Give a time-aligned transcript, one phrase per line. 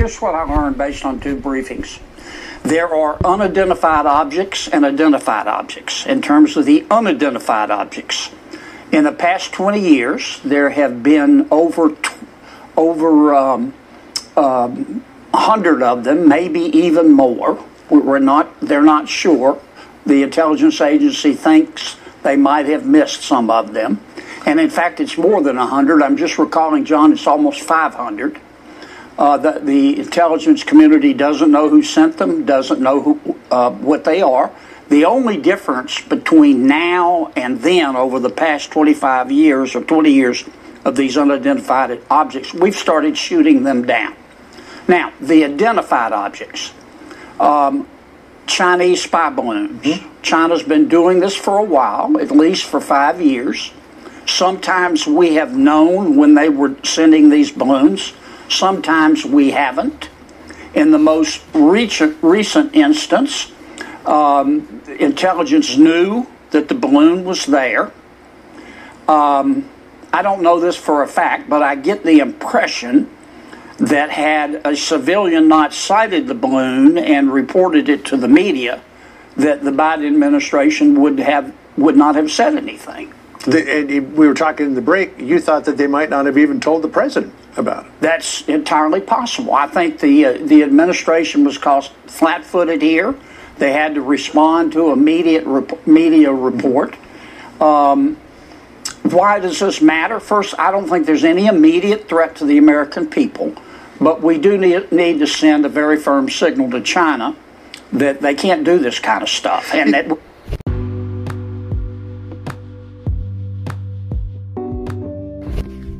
[0.00, 2.00] here's what I learned based on two briefings.
[2.62, 6.06] There are unidentified objects and identified objects.
[6.06, 8.30] In terms of the unidentified objects,
[8.92, 11.94] in the past 20 years, there have been over
[12.78, 13.74] over um,
[14.38, 17.62] um, 100 of them, maybe even more.
[17.90, 19.60] We're not, they're not sure.
[20.06, 24.00] The intelligence agency thinks they might have missed some of them.
[24.46, 26.02] And in fact, it's more than 100.
[26.02, 28.40] I'm just recalling, John, it's almost 500.
[29.20, 34.02] Uh, the, the, intelligence community doesn't know who sent them, doesn't know who, uh, what
[34.02, 34.50] they are.
[34.88, 40.44] The only difference between now and then, over the past 25 years or 20 years
[40.86, 44.16] of these unidentified objects, we've started shooting them down.
[44.88, 46.72] Now, the identified objects.
[47.38, 47.86] Um,
[48.46, 49.82] Chinese spy balloons.
[49.82, 50.22] Mm-hmm.
[50.22, 53.70] China's been doing this for a while, at least for five years.
[54.24, 58.14] Sometimes we have known when they were sending these balloons,
[58.52, 60.08] sometimes we haven't.
[60.74, 63.52] In the most recent, instance,
[64.06, 67.92] um, intelligence knew that the balloon was there.
[69.08, 69.68] Um,
[70.12, 73.10] I don't know this for a fact, but I get the impression
[73.78, 78.82] that had a civilian not sighted the balloon and reported it to the media,
[79.36, 83.12] that the Biden administration would have would not have said anything.
[83.46, 85.18] The, we were talking in the break.
[85.18, 87.92] You thought that they might not have even told the president about it.
[88.00, 89.54] That's entirely possible.
[89.54, 93.14] I think the uh, the administration was caught flat-footed here.
[93.56, 96.96] They had to respond to immediate rep- media report.
[97.60, 98.16] Um,
[99.04, 100.20] why does this matter?
[100.20, 103.54] First, I don't think there's any immediate threat to the American people,
[104.00, 107.34] but we do need, need to send a very firm signal to China
[107.92, 110.18] that they can't do this kind of stuff, and that.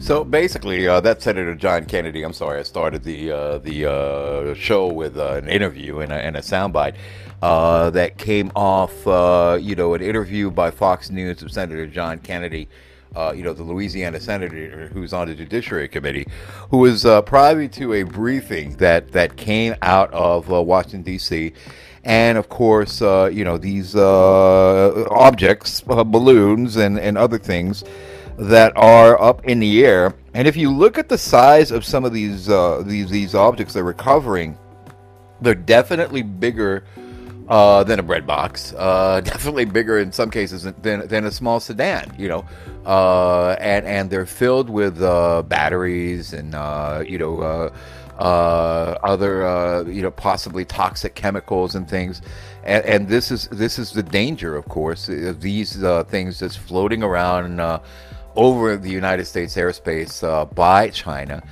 [0.00, 2.22] So basically, uh, that Senator John Kennedy.
[2.22, 6.14] I'm sorry, I started the uh, the uh, show with uh, an interview and a,
[6.14, 6.94] and a soundbite
[7.42, 12.18] uh, that came off, uh, you know, an interview by Fox News of Senator John
[12.18, 12.66] Kennedy
[13.34, 16.26] you know, the Louisiana senator who's on the Judiciary Committee,
[16.70, 21.52] who was privy to a briefing that, that came out of Washington, D.C.
[22.04, 27.82] And of course, you know, these objects, balloons, and, and other things
[28.40, 30.14] that are up in the air.
[30.32, 33.84] And if you look at the size of some of these, these, these objects they're
[33.84, 34.56] recovering,
[35.42, 36.84] they're definitely bigger
[37.48, 38.72] uh, than a bread box.
[38.72, 42.46] Uh, definitely bigger in some cases than, than a small sedan, you know.
[42.86, 47.42] Uh, and, and they're filled with uh, batteries and, uh, you know,
[48.18, 52.22] uh, other, you know, possibly toxic chemicals and things.
[52.62, 57.02] And, and, this is this is the danger, of course, of these things just floating
[57.02, 57.58] around
[58.40, 60.14] over the United States airspace
[60.54, 61.42] by China,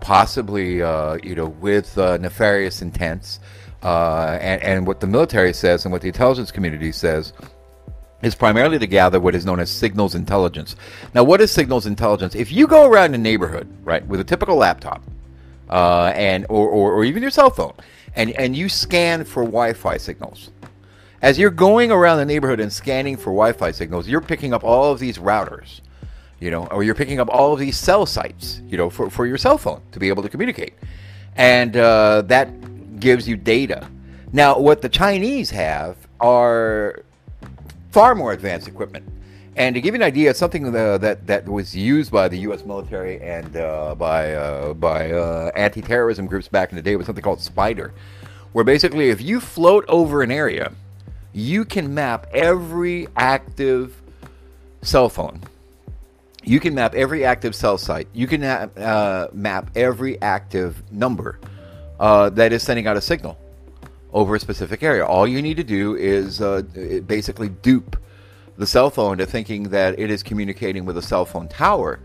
[0.00, 3.38] possibly, you know, with nefarious intents.
[3.82, 7.32] Uh, and, and what the military says and what the intelligence community says
[8.22, 10.74] is primarily to gather what is known as signals intelligence.
[11.14, 12.34] Now, what is signals intelligence?
[12.34, 15.04] If you go around a neighborhood, right, with a typical laptop,
[15.68, 17.74] uh, and or, or, or, even your cell phone,
[18.14, 20.50] and, and you scan for Wi-Fi signals,
[21.22, 24.90] as you're going around the neighborhood and scanning for Wi-Fi signals, you're picking up all
[24.92, 25.80] of these routers,
[26.40, 29.26] you know, or you're picking up all of these cell sites, you know, for, for
[29.26, 30.74] your cell phone to be able to communicate,
[31.36, 33.88] and uh, that gives you data.
[34.32, 37.02] Now, what the Chinese have are
[37.90, 39.08] far more advanced equipment.
[39.56, 42.62] And to give you an idea, something that, that, that was used by the U.S.
[42.62, 47.06] military and uh, by, uh, by uh, anti terrorism groups back in the day was
[47.06, 47.94] something called SPIDER,
[48.52, 50.72] where basically if you float over an area,
[51.32, 54.02] you can map every active
[54.82, 55.40] cell phone.
[56.46, 58.06] You can map every active cell site.
[58.12, 61.40] You can uh, map every active number
[61.98, 63.36] uh, that is sending out a signal
[64.12, 65.04] over a specific area.
[65.04, 66.62] All you need to do is uh,
[67.04, 67.96] basically dupe
[68.56, 71.98] the cell phone into thinking that it is communicating with a cell phone tower.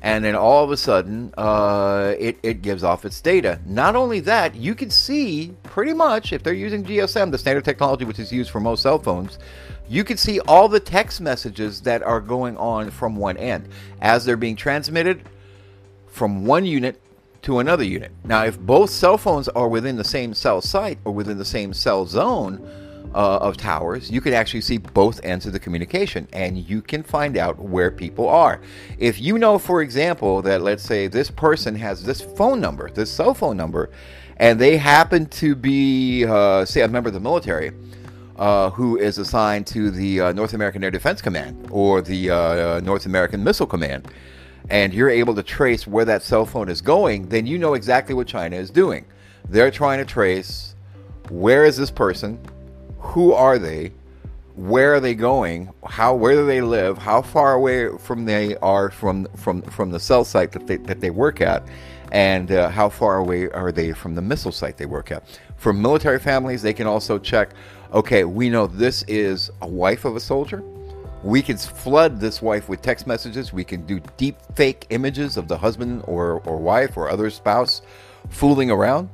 [0.00, 3.60] And then all of a sudden, uh, it, it gives off its data.
[3.66, 8.04] Not only that, you can see pretty much, if they're using GSM, the standard technology
[8.04, 9.38] which is used for most cell phones,
[9.88, 13.68] you can see all the text messages that are going on from one end
[14.00, 15.22] as they're being transmitted
[16.06, 17.00] from one unit
[17.42, 18.12] to another unit.
[18.24, 21.72] Now, if both cell phones are within the same cell site or within the same
[21.72, 22.68] cell zone
[23.14, 27.02] uh, of towers, you can actually see both ends of the communication and you can
[27.02, 28.60] find out where people are.
[28.98, 33.10] If you know, for example, that let's say this person has this phone number, this
[33.10, 33.90] cell phone number,
[34.36, 37.72] and they happen to be, uh, say, a member of the military.
[38.36, 42.78] Uh, who is assigned to the uh, North American Air Defense Command or the uh,
[42.82, 44.06] North American Missile Command
[44.70, 48.14] and you're able to trace where that cell phone is going, then you know exactly
[48.14, 49.04] what China is doing.
[49.48, 50.74] They're trying to trace
[51.30, 52.38] where is this person,
[52.98, 53.92] who are they,
[54.54, 58.90] where are they going, how where do they live, how far away from they are
[58.90, 61.62] from from from the cell site that they that they work at,
[62.10, 65.22] and uh, how far away are they from the missile site they work at.
[65.56, 67.50] For military families, they can also check.
[67.92, 70.62] Okay, we know this is a wife of a soldier.
[71.22, 73.52] We can flood this wife with text messages.
[73.52, 77.82] We can do deep fake images of the husband or, or wife or other spouse
[78.28, 79.08] fooling around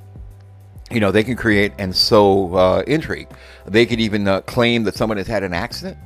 [0.90, 3.28] you know, they can create and sow uh, intrigue.
[3.66, 5.96] They could even uh, claim that someone has had an accident,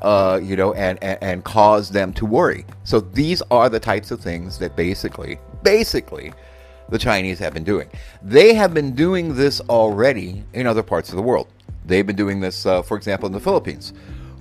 [0.00, 2.64] uh, you know, and, and, and cause them to worry.
[2.84, 6.32] So these are the types of things that basically, basically,
[6.88, 7.88] the Chinese have been doing.
[8.22, 11.48] They have been doing this already in other parts of the world.
[11.84, 13.92] They've been doing this, uh, for example, in the Philippines,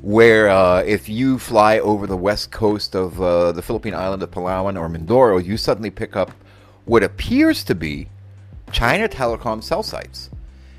[0.01, 4.31] where uh, if you fly over the west coast of uh, the Philippine island of
[4.31, 6.31] Palawan or Mindoro, you suddenly pick up
[6.85, 8.09] what appears to be
[8.71, 10.29] China Telecom cell sites.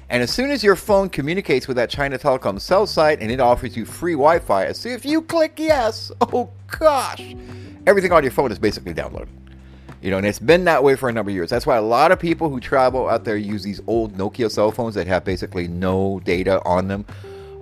[0.08, 3.40] And as soon as your phone communicates with that China Telecom cell site and it
[3.40, 7.34] offers you free Wi Fi, as soon if you click yes, oh gosh,
[7.86, 9.28] everything on your phone is basically downloaded.
[10.02, 11.48] You know, and it's been that way for a number of years.
[11.48, 14.72] That's why a lot of people who travel out there use these old Nokia cell
[14.72, 17.06] phones that have basically no data on them,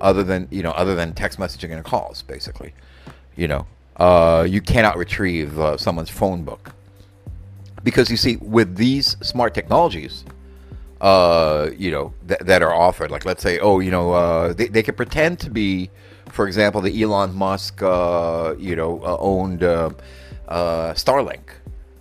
[0.01, 2.73] other than you know, other than text messaging and calls, basically.
[3.37, 3.67] You know,
[3.97, 6.73] uh, you cannot retrieve uh, someone's phone book
[7.83, 10.25] because you see with these smart technologies
[11.01, 14.69] uh, you know th- that are offered like let's say oh you know uh, they,
[14.69, 15.91] they can pretend to be
[16.29, 19.91] for example the elon musk uh, you know uh, owned uh,
[20.49, 21.41] uh, starlink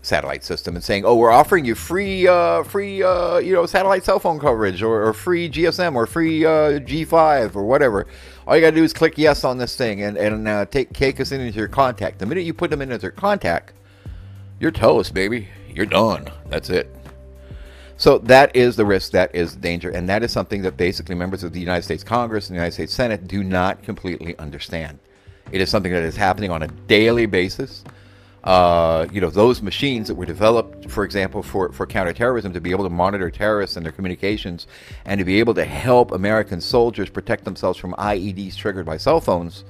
[0.02, 2.26] satellite system and saying oh we're offering you free
[2.64, 7.64] free you know satellite cell phone coverage or, or free gsm or free g5 or
[7.64, 8.08] whatever.
[8.48, 11.32] All you gotta do is click yes on this thing and, and take, take us
[11.32, 12.18] into your contact.
[12.18, 13.74] The minute you put them in as your contact
[14.60, 16.30] you're toast baby you're done.
[16.48, 16.96] That's it.
[17.98, 21.16] So that is the risk, that is the danger, and that is something that basically
[21.16, 25.00] members of the United States Congress and the United States Senate do not completely understand.
[25.52, 27.84] It is something that is happening on a daily basis.
[28.42, 32.72] Uh, you know, those machines that were developed, for example, for, for counterterrorism, to be
[32.72, 34.66] able to monitor terrorists and their communications
[35.04, 39.20] and to be able to help American soldiers protect themselves from IEDs triggered by cell
[39.20, 39.66] phones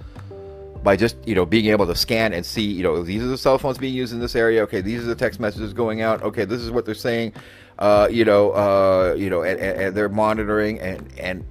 [0.84, 3.38] by just you know being able to scan and see you know these are the
[3.38, 4.64] cell phones being used in this area.
[4.64, 6.22] Okay these are the text messages going out.
[6.24, 7.34] Okay this is what they're saying.
[7.78, 11.46] Uh, you know uh, you know and, and, they're monitoring and and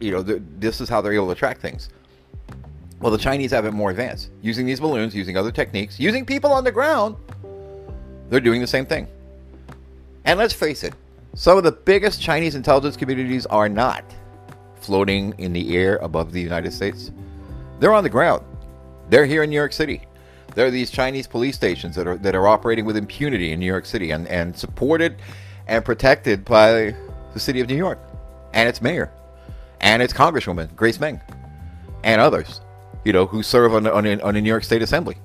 [0.00, 1.88] you know this is how they're able to track things.
[3.00, 4.30] Well the chinese have it more advanced.
[4.42, 7.16] Using these balloons using other techniques using people on the ground
[8.30, 9.06] they're doing the same thing.
[10.24, 10.94] And let's face it
[11.34, 14.04] some of the biggest chinese intelligence communities are not
[14.80, 17.10] floating in the air above the united states.
[17.80, 18.44] They're on the ground
[19.12, 20.00] they're here in New York City.
[20.54, 23.66] There are these Chinese police stations that are that are operating with impunity in New
[23.66, 25.16] York City and, and supported
[25.66, 26.96] and protected by
[27.34, 27.98] the city of New York
[28.54, 29.12] and its mayor
[29.82, 31.20] and its congresswoman Grace Meng
[32.04, 32.62] and others,
[33.04, 35.18] you know, who serve on, on, on the New York State Assembly,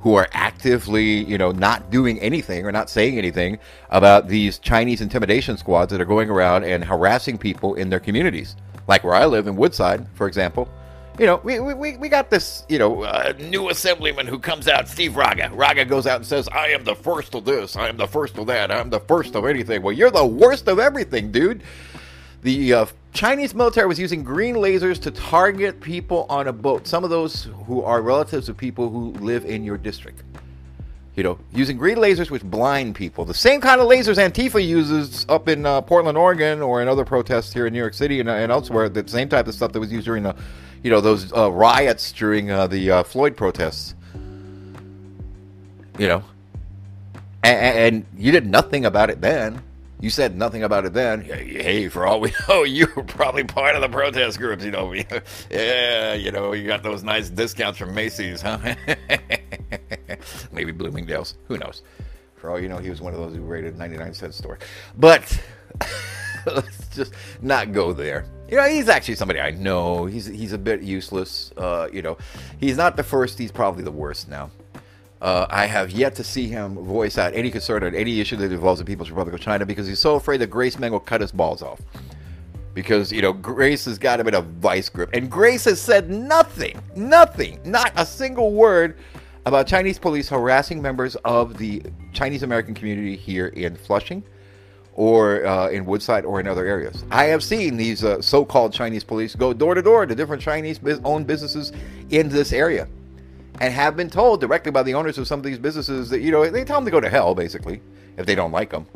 [0.00, 5.00] who are actively, you know, not doing anything or not saying anything about these Chinese
[5.00, 8.56] intimidation squads that are going around and harassing people in their communities.
[8.88, 10.68] Like where I live in Woodside, for example,
[11.18, 14.88] you know, we, we, we got this, you know, uh, new assemblyman who comes out,
[14.88, 15.50] Steve Raga.
[15.52, 18.38] Raga goes out and says, I am the first of this, I am the first
[18.38, 19.82] of that, I'm the first of anything.
[19.82, 21.62] Well, you're the worst of everything, dude.
[22.42, 27.02] The uh, Chinese military was using green lasers to target people on a boat, some
[27.02, 30.22] of those who are relatives of people who live in your district.
[31.18, 33.24] You know, using green lasers which blind people.
[33.24, 37.04] The same kind of lasers Antifa uses up in uh, Portland, Oregon, or in other
[37.04, 38.88] protests here in New York City and, and elsewhere.
[38.88, 40.36] The same type of stuff that was used during the
[40.84, 43.96] you know those uh, riots during uh, the uh, Floyd protests.
[45.98, 46.24] You know,
[47.42, 49.60] and, and, you did nothing about it then.
[49.98, 51.22] You said nothing about it then.
[51.22, 54.64] Hey, for all we know, you were probably part of the protest groups.
[54.64, 54.94] You know,
[55.50, 58.76] yeah, you know, you got those nice discounts from Macy's, huh?
[60.52, 61.34] Maybe Bloomingdale's.
[61.46, 61.82] Who knows?
[62.36, 64.58] For all you know, he was one of those who raided 99 cent store.
[64.96, 65.40] But
[66.46, 67.12] let's just
[67.42, 68.26] not go there.
[68.48, 70.06] You know, he's actually somebody I know.
[70.06, 71.52] He's he's a bit useless.
[71.56, 72.16] Uh, you know,
[72.58, 73.38] he's not the first.
[73.38, 74.50] He's probably the worst now.
[75.20, 78.52] Uh, I have yet to see him voice out any concern on any issue that
[78.52, 81.20] involves the People's Republic of China because he's so afraid that Grace Meng will cut
[81.20, 81.80] his balls off.
[82.72, 85.10] Because, you know, Grace has got him in a vice grip.
[85.12, 88.96] And Grace has said nothing, nothing, not a single word
[89.48, 94.22] about Chinese police harassing members of the Chinese American community here in Flushing
[94.92, 97.04] or uh, in Woodside or in other areas.
[97.10, 100.42] I have seen these uh, so called Chinese police go door to door to different
[100.42, 101.72] Chinese owned businesses
[102.10, 102.88] in this area.
[103.60, 106.30] and have been told directly by the owners of some of these businesses that, you
[106.30, 107.80] know, they tell them to go to hell, basically,
[108.16, 108.86] if they don't like them.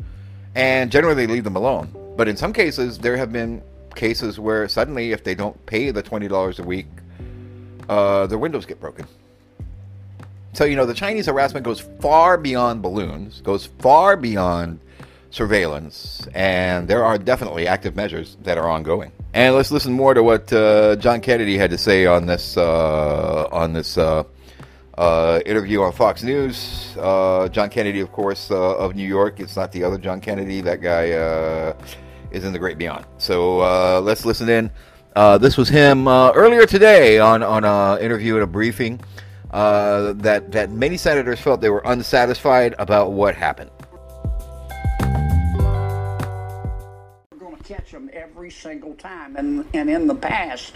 [0.55, 1.89] And generally, they leave them alone.
[2.15, 3.61] But in some cases, there have been
[3.95, 6.87] cases where suddenly, if they don't pay the $20 a week,
[7.89, 9.05] uh, their windows get broken.
[10.53, 14.79] So, you know, the Chinese harassment goes far beyond balloons, goes far beyond
[15.31, 19.11] surveillance, and there are definitely active measures that are ongoing.
[19.33, 23.47] And let's listen more to what uh, John Kennedy had to say on this uh,
[23.51, 24.25] on this uh,
[24.95, 26.95] uh interview on Fox News.
[26.99, 29.39] Uh, John Kennedy, of course, uh, of New York.
[29.39, 30.61] It's not the other John Kennedy.
[30.61, 31.05] That guy
[32.29, 33.05] is in the great beyond.
[33.17, 34.69] So let's listen in.
[35.41, 38.99] this was him earlier today on on an interview at a briefing.
[39.53, 43.69] That that many senators felt they were unsatisfied about what happened.
[47.31, 49.35] We're going to catch them every single time.
[49.35, 50.75] And, and in the past,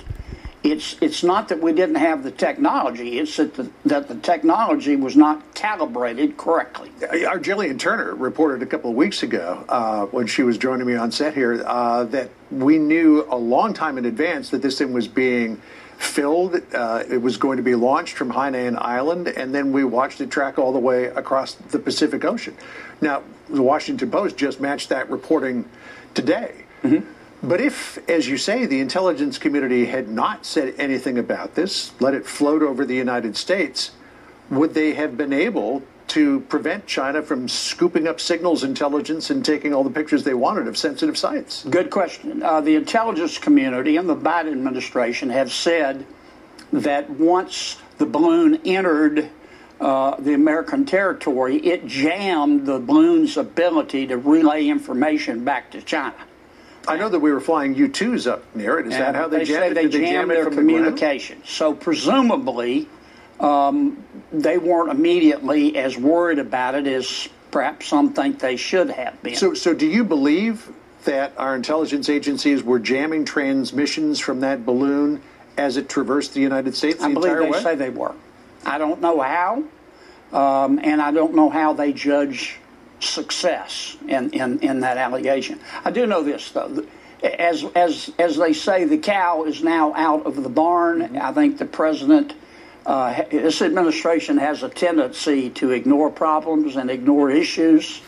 [0.64, 4.96] it's, it's not that we didn't have the technology, it's that the, that the technology
[4.96, 6.90] was not calibrated correctly.
[7.26, 10.96] Our Jillian Turner reported a couple of weeks ago uh, when she was joining me
[10.96, 14.94] on set here uh, that we knew a long time in advance that this thing
[14.94, 15.62] was being
[15.98, 16.62] filled.
[16.74, 20.32] Uh, it was going to be launched from Hainan Island, and then we watched it
[20.32, 22.56] track all the way across the Pacific Ocean.
[23.01, 25.68] Now, the Washington Post just matched that reporting
[26.13, 26.66] today.
[26.84, 27.48] Mm-hmm.
[27.48, 32.13] But if, as you say, the intelligence community had not said anything about this, let
[32.13, 33.92] it float over the United States,
[34.50, 39.74] would they have been able to prevent China from scooping up signals intelligence and taking
[39.74, 41.64] all the pictures they wanted of sensitive sites?
[41.70, 42.42] Good question.
[42.42, 46.06] Uh, the intelligence community and the Biden administration have said
[46.72, 49.30] that once the balloon entered
[49.80, 56.16] uh, the American territory, it jammed the balloon's ability to relay information back to China.
[56.88, 58.88] I know that we were flying U-2s up near it.
[58.88, 59.92] Is and that how they, they jammed it?
[59.92, 61.42] They jammed their communication.
[61.42, 62.88] The so presumably,
[63.39, 69.22] um, they weren't immediately as worried about it as perhaps some think they should have
[69.24, 69.36] been.
[69.36, 70.72] So, so do you believe
[71.06, 75.22] that our intelligence agencies were jamming transmissions from that balloon
[75.58, 77.63] as it traversed the United States the I believe they way?
[77.63, 78.13] say they were.
[78.65, 79.63] I don't know how,
[80.34, 82.58] um, and I don't know how they judge
[83.00, 85.60] success in, in, in that allegation.
[85.86, 86.86] I do know this, though.
[87.24, 91.00] As, as, as they say, the cow is now out of the barn.
[91.00, 91.17] Mm-hmm.
[91.22, 92.34] I think the president,
[92.88, 98.01] uh, this administration has a tendency to ignore problems and ignore issues.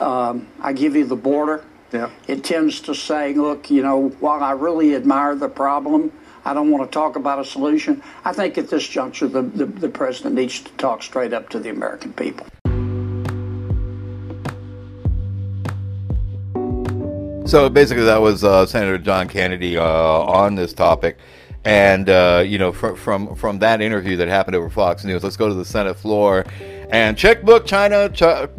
[0.00, 1.64] Um, I give you the border.
[1.92, 2.10] Yeah.
[2.26, 6.12] It tends to say, look, you know, while I really admire the problem,
[6.44, 8.02] I don't want to talk about a solution.
[8.22, 11.58] I think at this juncture, the, the, the president needs to talk straight up to
[11.58, 12.46] the American people.
[17.46, 21.16] So basically, that was uh, Senator John Kennedy uh, on this topic,
[21.64, 25.36] and uh, you know, from from from that interview that happened over Fox News, let's
[25.36, 26.44] go to the Senate floor
[26.90, 28.56] and checkbook China Chuck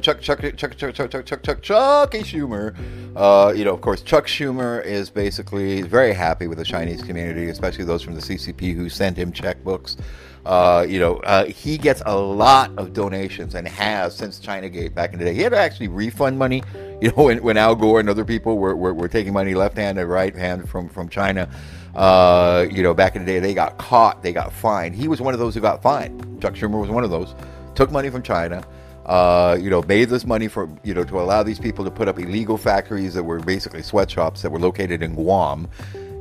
[0.00, 2.76] Chuck Chuck Chuck Chuck Chuck Chuck Chuck Chuck Chucky Schumer.
[3.16, 7.48] Uh, you know, of course, Chuck Schumer is basically very happy with the Chinese community,
[7.48, 9.96] especially those from the CCP who sent him checkbooks.
[10.44, 14.94] Uh, you know, uh, he gets a lot of donations and has since China Gate
[14.94, 15.34] back in the day.
[15.34, 16.62] He had to actually refund money
[17.02, 19.76] you know, when, when Al Gore and other people were, were, were taking money left
[19.76, 21.48] hand and right hand from, from China,
[21.94, 24.94] uh, you know, back in the day, they got caught, they got fined.
[24.94, 26.40] He was one of those who got fined.
[26.40, 27.34] Chuck Schumer was one of those.
[27.74, 28.64] Took money from China,
[29.06, 32.08] uh, you know, made this money for, you know, to allow these people to put
[32.08, 35.68] up illegal factories that were basically sweatshops that were located in Guam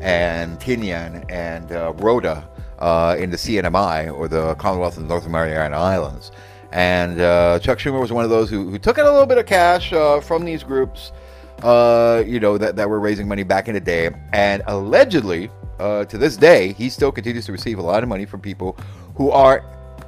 [0.01, 2.47] and Tinian and uh, Rota
[2.81, 6.31] uh, in the CNMI or the Commonwealth of the North Mariana Islands.
[6.71, 9.37] And uh, Chuck Schumer was one of those who, who took in a little bit
[9.37, 11.11] of cash uh, from these groups,
[11.63, 14.09] uh, you know, that, that were raising money back in the day.
[14.33, 18.25] And allegedly, uh, to this day, he still continues to receive a lot of money
[18.25, 18.77] from people
[19.15, 19.63] who are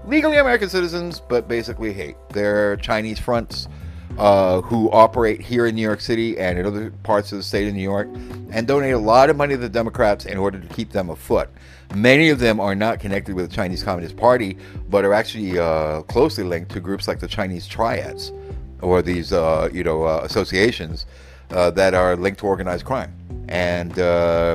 [0.05, 2.15] legally American citizens, but basically hate.
[2.29, 3.67] They're Chinese fronts
[4.17, 7.67] uh, who operate here in New York City and in other parts of the state
[7.67, 8.07] of New York
[8.51, 11.49] and donate a lot of money to the Democrats in order to keep them afoot.
[11.95, 14.57] Many of them are not connected with the Chinese Communist Party,
[14.89, 18.31] but are actually uh, closely linked to groups like the Chinese Triads
[18.81, 21.05] or these, uh, you know, uh, associations
[21.51, 23.13] uh, that are linked to organized crime
[23.47, 23.93] and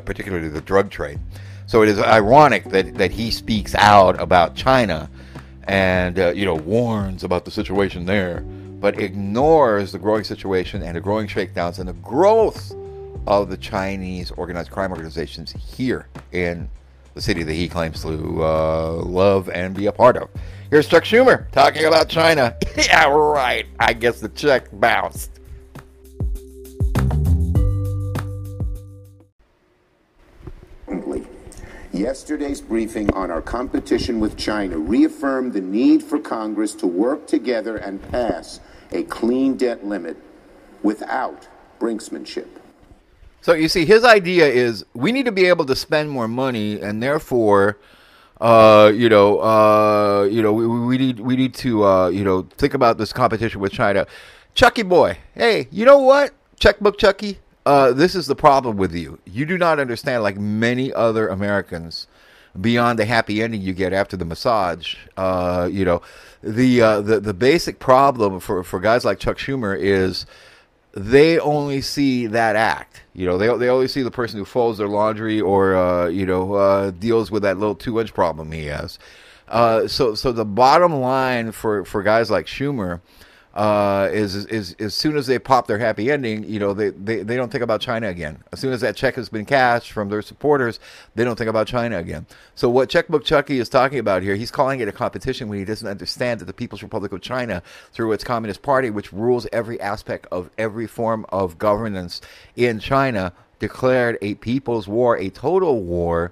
[0.05, 1.19] particularly the drug trade.
[1.67, 5.11] So it is ironic that, that he speaks out about China
[5.65, 8.43] and, you know, warns about the situation there,
[8.81, 12.75] but ignores the growing situation and the growing shakedowns and the growth
[13.27, 16.69] of the Chinese organized crime organizations here in
[17.15, 20.29] the city that he claims to uh, love and be a part of.
[20.71, 22.57] Here's Chuck Schumer talking about China.
[22.77, 23.67] yeah, right.
[23.81, 25.38] I guess the check bounced.
[31.99, 37.76] Yesterday's briefing on our competition with China reaffirmed the need for Congress to work together
[37.76, 38.61] and pass
[38.93, 40.17] a clean debt limit
[40.85, 41.49] without
[41.81, 42.47] brinksmanship.
[43.40, 46.81] So you see, his idea is we need to be able to spend more money,
[46.81, 47.78] and therefore,
[48.40, 52.43] uh, you know, uh, you know, we, we need we need to uh, you know
[52.59, 54.07] think about this competition with China.
[54.55, 56.33] Chucky boy, hey, you know what?
[56.61, 59.19] Checkbook Chucky, uh, this is the problem with you.
[59.27, 62.07] You do not understand, like many other Americans,
[62.59, 64.97] beyond the happy ending you get after the massage.
[65.19, 66.01] Uh, you know,
[66.43, 70.25] the uh, the the basic problem for for guys like Chuck Schumer is
[70.95, 73.03] they only see that act.
[73.13, 76.25] You know, they they only see the person who folds their laundry or uh, you
[76.25, 78.99] know uh, deals with that little two inch problem he has.
[79.47, 83.03] Uh, so so the bottom line for for guys like Schumer
[83.59, 86.91] uh, is, is, is as soon as they pop their happy ending, you know, they,
[86.91, 88.38] they, they don't think about China again.
[88.53, 90.79] As soon as that check has been cashed from their supporters,
[91.17, 92.25] they don't think about China again.
[92.55, 95.65] So what Checkbook Chucky is talking about here, he's calling it a competition when he
[95.65, 97.61] doesn't understand that the People's Republic of China,
[97.93, 102.21] through its Communist Party, which rules every aspect of every form of governance
[102.55, 106.31] in China, declared a people's war, a total war,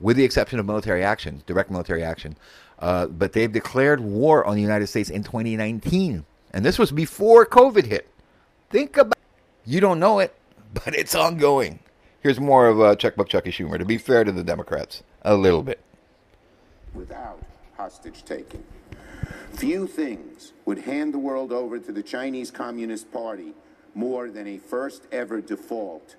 [0.00, 2.34] with the exception of military action, direct military action.
[2.78, 6.24] Uh, but they've declared war on the United States in 2019.
[6.52, 8.08] And this was before COVID hit.
[8.70, 9.18] Think about
[9.64, 10.34] You don't know it,
[10.74, 11.80] but it's ongoing.
[12.20, 15.62] Here's more of uh, Checkbook Chucky Schumer, to be fair to the Democrats, a little
[15.62, 15.80] bit.
[16.92, 17.40] Without
[17.76, 18.62] hostage taking,
[19.52, 23.54] few things would hand the world over to the Chinese Communist Party
[23.94, 26.16] more than a first ever default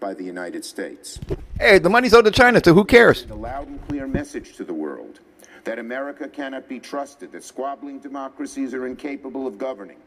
[0.00, 1.18] by the United States.
[1.58, 3.26] Hey, the money's owed to China, so who cares?
[3.30, 5.20] A loud and clear message to the world
[5.66, 9.98] that America cannot be trusted, that squabbling democracies are incapable of governing.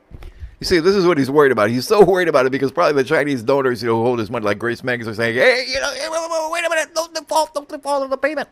[0.60, 1.70] You see, this is what he's worried about.
[1.70, 4.32] He's so worried about it because probably the Chinese donors, you know, who hold his
[4.32, 7.68] money, like Grace Meng, are saying, "Hey, you know, wait a minute, don't default, don't
[7.68, 8.50] default on the payment."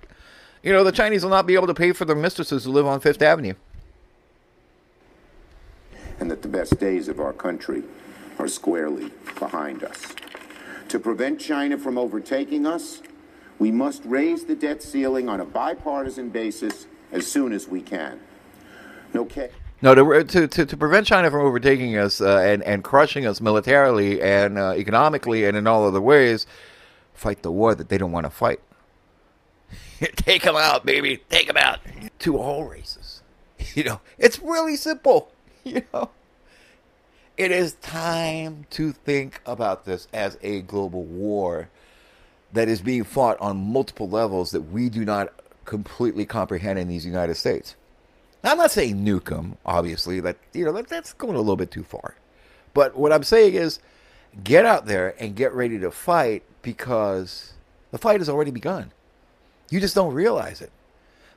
[0.64, 2.86] You know, the Chinese will not be able to pay for their mistresses who live
[2.86, 3.54] on Fifth Avenue.
[6.20, 7.84] And that the best days of our country
[8.38, 10.14] are squarely behind us.
[10.90, 13.01] To prevent China from overtaking us,
[13.60, 18.20] we must raise the debt ceiling on a bipartisan basis as soon as we can.
[19.13, 19.50] Ca-
[19.81, 23.41] no to, to, to, to, prevent China from overtaking us uh, and, and crushing us
[23.41, 26.46] militarily and uh, economically and in all other ways,
[27.13, 28.59] fight the war that they don't want to fight.
[30.15, 31.17] Take them out, baby.
[31.29, 31.79] Take them out.
[32.20, 33.22] To all races.
[33.74, 35.31] You know, it's really simple.
[35.63, 36.11] You know,
[37.35, 41.70] it is time to think about this as a global war
[42.53, 45.33] that is being fought on multiple levels that we do not
[45.68, 47.75] completely comprehend in these United States.
[48.44, 50.20] Now, I'm not saying nuke them, obviously.
[50.20, 52.16] That you know that, that's going a little bit too far.
[52.74, 53.80] But what I'm saying is,
[54.44, 57.53] get out there and get ready to fight because
[57.92, 58.92] the fight has already begun.
[59.70, 60.72] You just don't realize it.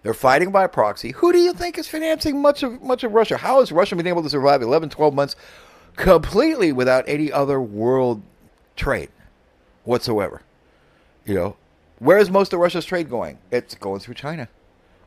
[0.03, 1.11] They're fighting by proxy.
[1.13, 3.37] Who do you think is financing much of much of Russia?
[3.37, 5.37] How has Russia been able to survive 11, 12 months
[5.97, 8.23] completely without any other world
[8.77, 9.11] trade
[9.85, 10.43] whatsoever?
[11.27, 11.57] You know,
[12.01, 13.39] where is most of Russia's trade going?
[13.53, 14.49] It's going through China.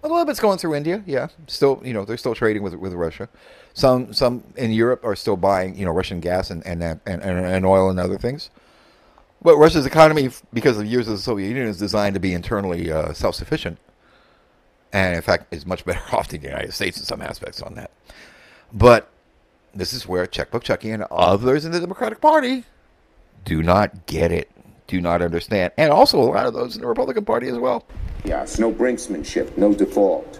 [0.03, 1.03] A little bit's going through India.
[1.05, 3.27] Yeah, still, you know, they're still trading with with Russia.
[3.73, 7.23] Some some in Europe are still buying, you know, Russian gas and and and, and,
[7.23, 8.49] and oil and other things.
[9.41, 12.89] But Russia's economy, because of years of the Soviet Union, is designed to be internally
[12.89, 13.77] uh, self-sufficient,
[14.93, 17.73] and in fact, is much better off than the United States in some aspects on
[17.73, 17.91] that.
[18.71, 19.09] But
[19.73, 22.65] this is where Checkbook Chucky and others in the Democratic Party
[23.43, 24.49] do not get it
[24.93, 25.73] do not understand.
[25.77, 27.83] And also a lot of those in the Republican Party as well.
[28.23, 30.39] Yes, no brinksmanship, no default.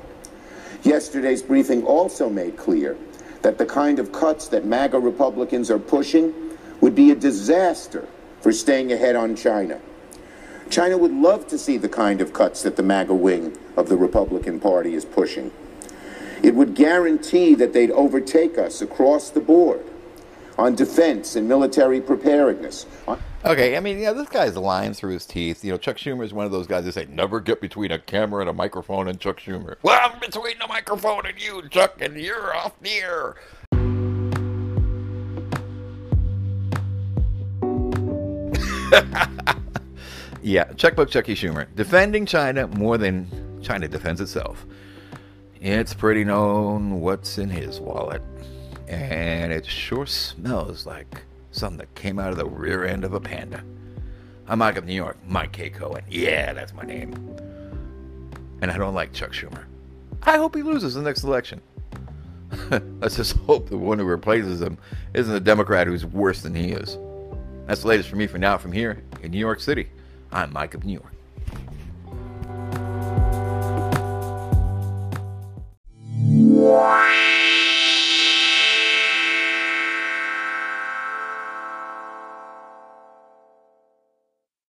[0.84, 2.96] Yesterday's briefing also made clear
[3.42, 6.32] that the kind of cuts that MAGA Republicans are pushing
[6.82, 8.08] would be a disaster
[8.42, 9.80] for staying ahead on China.
[10.70, 13.98] China would love to see the kind of cuts that the MAGA wing of the
[13.98, 15.52] Republican Party is pushing.
[16.44, 19.84] It would guarantee that they'd overtake us across the board
[20.60, 22.86] on defense and military preparedness.
[23.46, 25.66] Okay, I mean, yeah, this guy's lying through his teeth.
[25.66, 28.00] You know, Chuck Schumer is one of those guys that say, never get between a
[28.00, 29.76] camera and a microphone and Chuck Schumer.
[29.84, 33.36] Well, I'm between the microphone and you, Chuck, and you're off the air.
[40.42, 41.68] yeah, checkbook Chucky Schumer.
[41.76, 44.66] Defending China more than China defends itself.
[45.60, 48.22] It's pretty known what's in his wallet
[48.88, 51.24] and it sure smells like
[51.54, 53.64] Something that came out of the rear end of a panda.
[54.48, 55.70] I'm Mike of New York, Mike K.
[55.70, 56.04] Cohen.
[56.10, 57.14] Yeah, that's my name.
[58.62, 59.66] And I don't like Chuck Schumer.
[60.24, 61.62] I hope he loses the next election.
[63.00, 64.80] Let's just hope the one who replaces him
[65.14, 66.98] isn't a Democrat who's worse than he is.
[67.68, 69.90] That's the latest for me for now from here in New York City.
[70.32, 71.14] I'm Mike of New York.